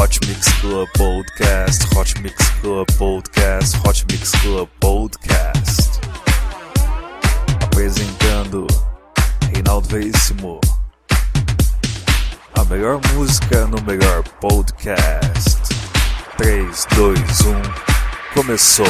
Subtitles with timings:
[0.00, 6.00] Hot Mix Club Podcast, Hot Mix Club Podcast, Hot Mix Club Podcast.
[7.62, 8.66] Apresentando
[9.52, 10.58] Reinaldo Veríssimo.
[12.54, 15.58] A melhor música no melhor podcast.
[16.38, 17.62] 3, 2, 1,
[18.32, 18.86] começou!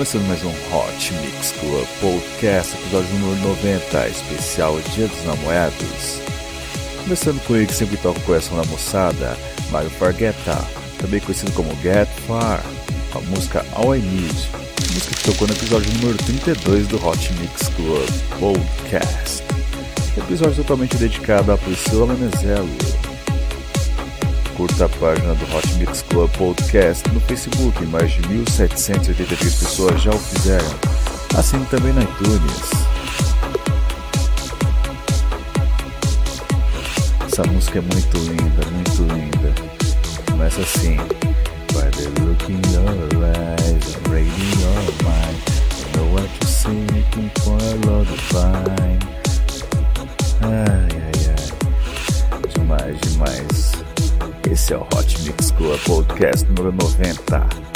[0.00, 6.22] Começando mais um Hot Mix Club Podcast, episódio número 90, especial Dia dos Namorados.
[7.02, 9.36] Começando com ele que sempre toca o coração da moçada,
[9.70, 10.56] Mario Fargueta,
[10.98, 12.64] também conhecido como Get Far,
[13.14, 14.50] a música All I Need,
[14.90, 19.44] música que tocou no episódio número 32 do Hot Mix Club Podcast.
[20.16, 22.99] Episódio totalmente dedicado a Priscila Menezelo
[24.60, 30.10] curta a página do Hot Mix Club Podcast no Facebook, mais de 1.783 pessoas já
[30.10, 30.68] o fizeram.
[31.34, 32.70] Assine também na iTunes.
[37.26, 39.54] Essa música é muito linda, muito linda.
[40.30, 40.96] Começa assim.
[41.68, 42.84] By the look in your
[43.24, 45.40] eyes, I'm reading your mind.
[45.72, 48.98] I know what you're seeking for a love divine.
[50.42, 52.48] Ai, ai, ai.
[52.52, 53.79] Demais, demais.
[54.50, 57.69] Esse é o Hot Mix Club Podcast número 90.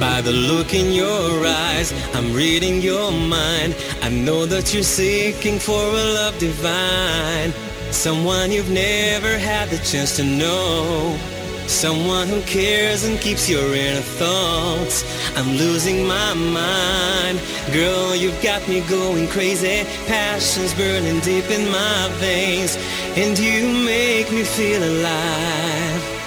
[0.00, 3.76] By the look in your eyes, I'm reading your mind.
[4.02, 7.52] I know that you're seeking for a love divine.
[7.92, 11.16] Someone you've never had the chance to know.
[11.68, 15.04] Someone who cares and keeps your inner thoughts.
[15.36, 17.40] I'm losing my mind.
[17.72, 19.84] Girl, you've got me going crazy.
[20.06, 22.76] Passion's burning deep in my veins.
[23.16, 26.17] And you make me feel alive.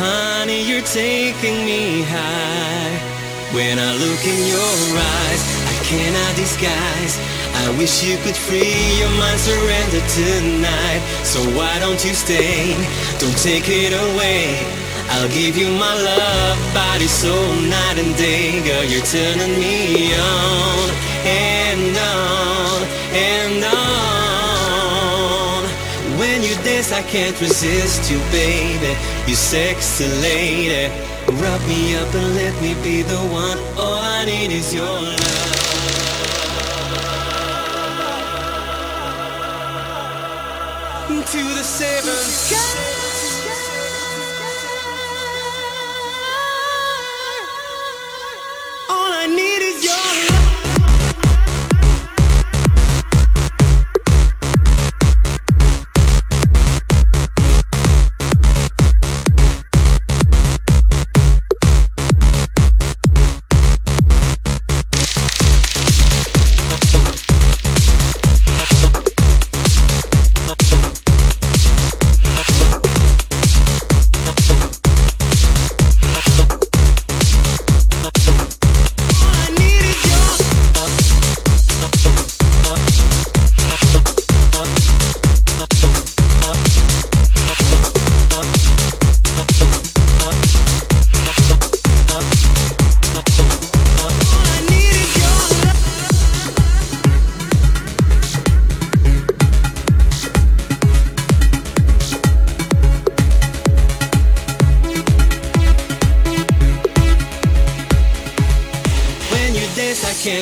[0.00, 2.94] Honey, you're taking me high.
[3.50, 7.18] When I look in your eyes, I cannot disguise.
[7.66, 11.02] I wish you could free your mind, surrender tonight.
[11.26, 12.78] So why don't you stay?
[13.18, 14.62] Don't take it away.
[15.18, 18.62] I'll give you my love, body, soul, night and day.
[18.62, 20.86] Girl, you're turning me on
[21.26, 22.78] and on
[23.18, 24.07] and on.
[26.88, 28.96] Dance, I can't resist you, baby.
[29.26, 30.92] You sexy lady.
[31.26, 33.58] Rub me up and let me be the one.
[33.76, 35.18] All I need is your love.
[41.28, 43.07] To the seventh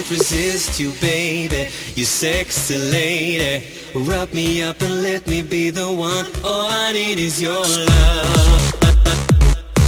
[0.07, 1.69] can't resist you, baby.
[1.95, 3.67] You sexy lady.
[3.95, 6.27] Rub me up and let me be the one.
[6.45, 8.63] All I need is your love.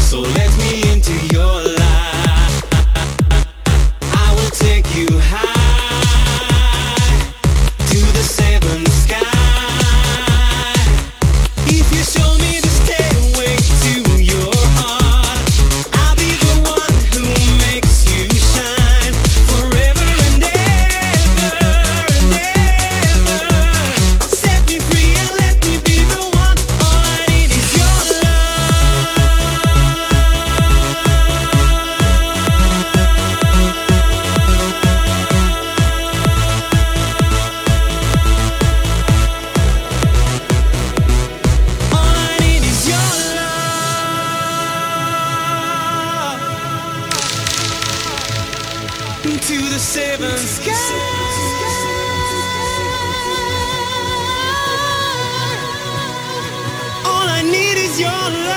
[0.09, 2.65] So let me into your life.
[4.03, 5.48] I will take you high
[49.79, 50.75] Seven skies.
[57.07, 58.53] All I need is your love.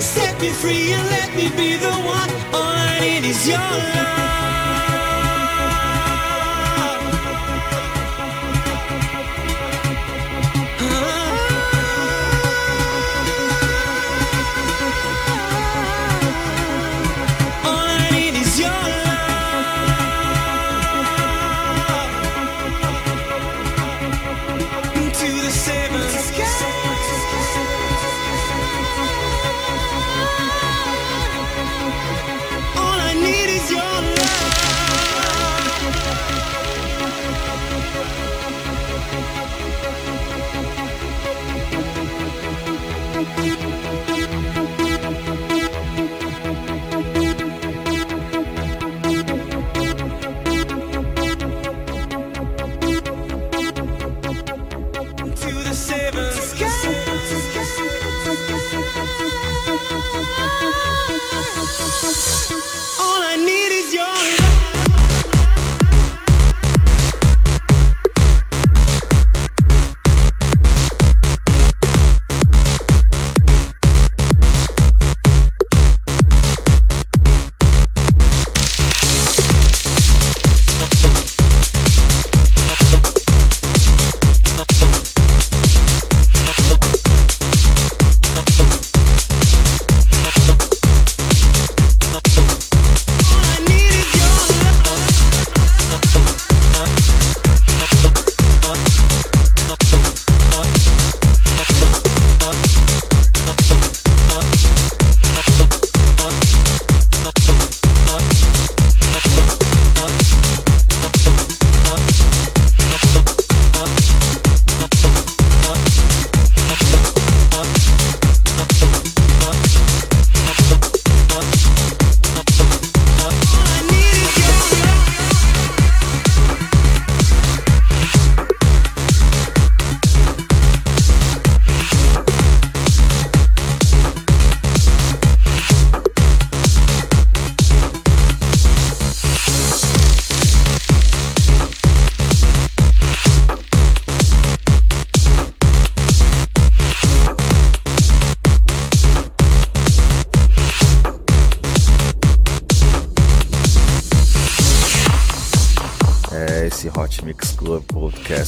[0.00, 2.30] Set me free and let me be the one.
[2.54, 4.45] All I need is your love.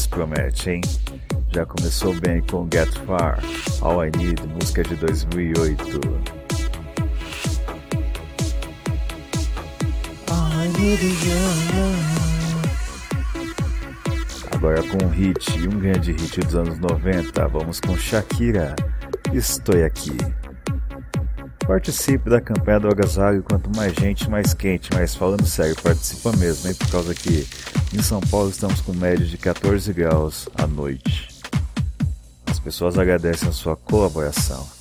[0.09, 0.81] Promete, hein?
[1.55, 3.41] Já começou bem com Get Far,
[3.81, 6.01] All I Need, música de 2008.
[14.51, 18.75] Agora com um hit um grande hit dos anos 90, vamos com Shakira,
[19.33, 20.17] Estou Aqui.
[21.69, 26.67] Participe da campanha do agasalho, quanto mais gente, mais quente, mas falando sério, participa mesmo,
[26.67, 26.75] hein?
[26.75, 27.47] Por causa que
[27.93, 31.29] em São Paulo estamos com média de 14 graus à noite.
[32.47, 34.78] As pessoas agradecem a sua colaboração.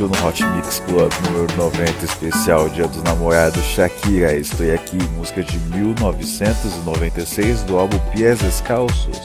[0.00, 5.58] No Hot Mix Club número 90 especial Dia dos Namorados Shakira Estou Aqui, música de
[5.58, 9.18] 1996 do álbum Pies Descalços.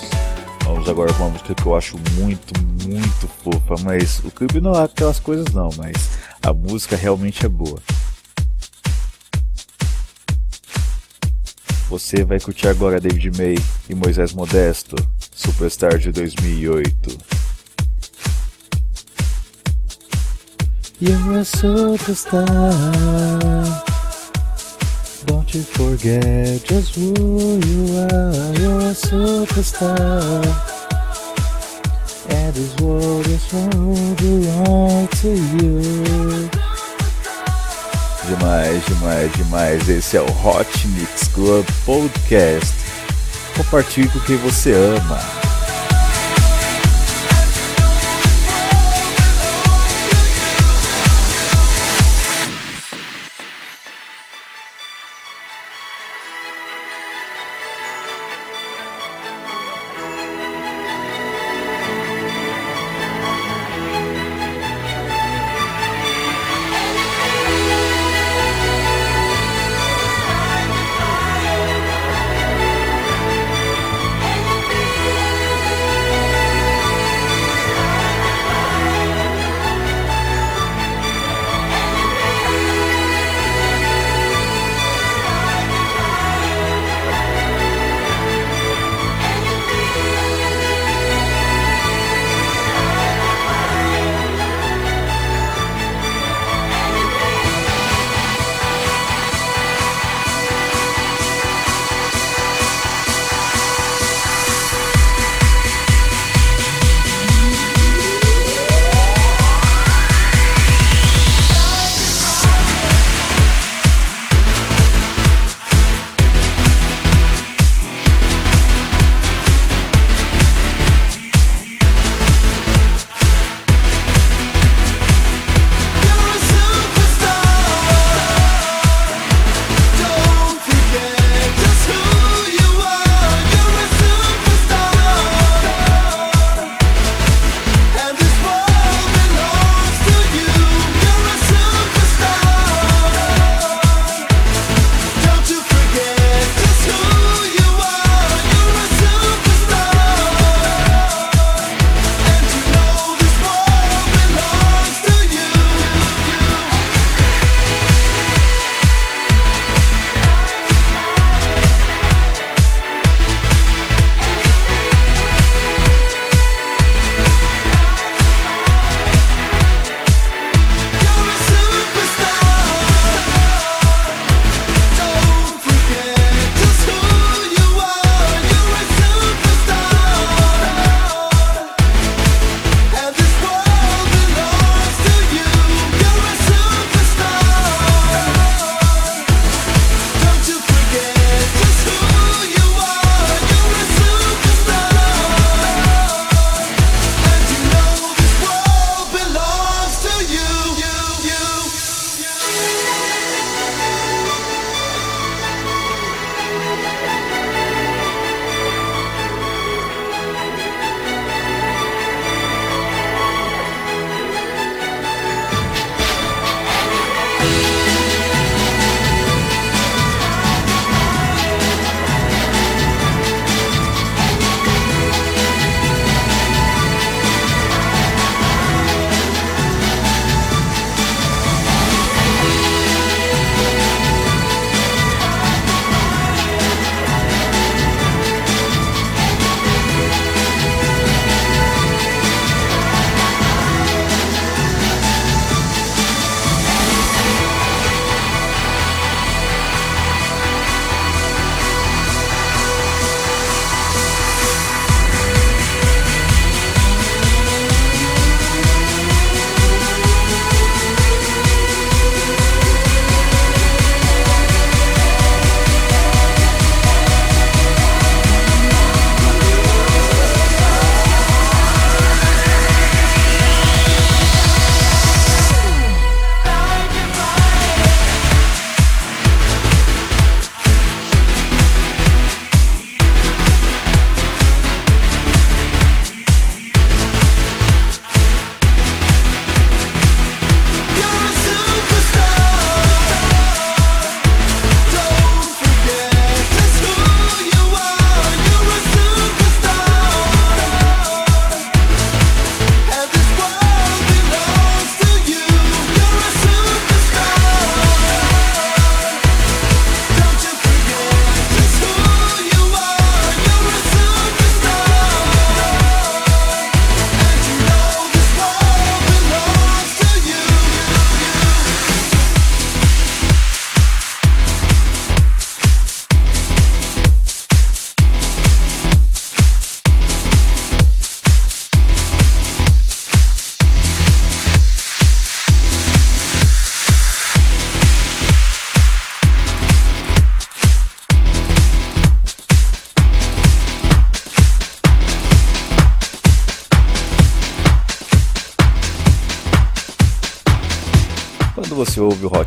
[0.65, 4.75] Vamos agora com uma música que eu acho muito, muito fofa, mas o clipe não
[4.75, 5.93] é aquelas coisas não, mas
[6.43, 7.79] a música realmente é boa.
[11.89, 13.55] Você vai curtir agora David May
[13.89, 14.97] e Moisés Modesto,
[15.33, 17.44] Superstar de 2008.
[20.97, 22.45] You're a superstar.
[25.25, 28.53] Don't you forget just who you are.
[28.61, 30.45] You're a superstar.
[32.29, 36.49] And this world is all belong to you.
[38.29, 39.89] Demais, demais, demais.
[39.89, 42.73] Esse é o Hot Mix Club Podcast.
[43.57, 45.44] Compartilhe com quem você ama.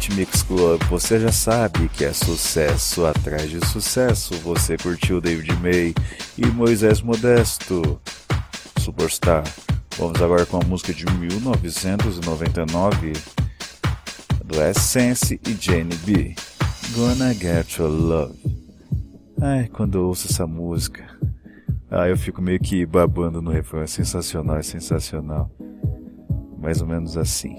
[0.06, 4.32] Mix Club, você já sabe que é sucesso atrás de sucesso.
[4.44, 5.92] Você curtiu David May
[6.36, 8.00] e Moisés Modesto,
[8.78, 9.42] Superstar.
[9.98, 13.14] Vamos agora com a música de 1999
[14.44, 16.36] do Essence e Jane B.
[16.94, 18.38] Gonna Get Your Love.
[19.42, 21.04] Ai, quando eu ouço essa música,
[21.90, 23.82] ah, eu fico meio que babando no refrão.
[23.82, 25.50] É sensacional, é sensacional.
[26.56, 27.56] Mais ou menos assim.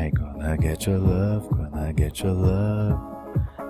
[0.00, 2.98] I gonna get your love, gonna get your love.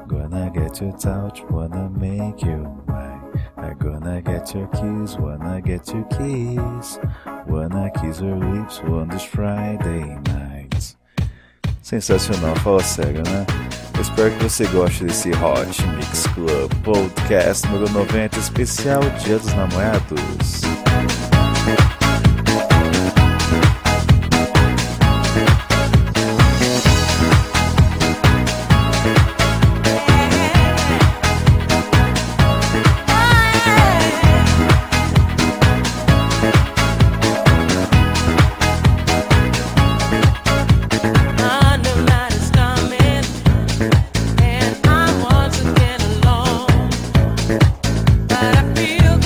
[0.06, 3.20] Gonna get your touch, wanna make you mine.
[3.56, 7.00] I gonna get your kiss, wanna get your kiss.
[7.48, 10.94] Wanna kiss your lips on this Friday night.
[11.82, 13.44] Sensacional, fala sério, né?
[13.96, 19.52] Eu espero que você goste desse Hot Mix Club Podcast número 90 especial Dia dos
[19.54, 20.89] Namorados.
[48.40, 49.19] that I feel.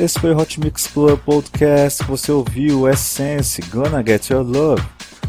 [0.00, 2.02] Esse foi o Hot Mix Club Podcast.
[2.04, 4.82] Você ouviu Essence, Gonna Get Your Love.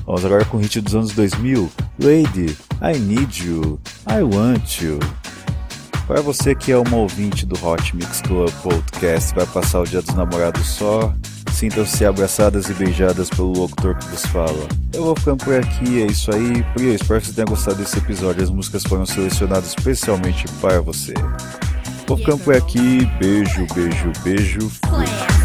[0.06, 4.98] Vamos agora com o hit dos anos 2000, Lady, I Need You, I Want You.
[6.08, 10.02] Para você que é uma ouvinte do Hot Mix Club Podcast, vai passar o Dia
[10.02, 11.14] dos Namorados só,
[11.52, 14.70] sintam-se abraçadas e beijadas pelo locutor que vos fala.
[14.94, 16.66] Eu vou ficando por aqui, é isso aí.
[16.78, 18.42] Eu espero que você tenha gostado desse episódio.
[18.42, 21.14] As músicas foram selecionadas especialmente para você.
[22.18, 23.08] Ficando por aqui.
[23.20, 24.72] Beijo, beijo, beijo.
[24.86, 25.41] Fui.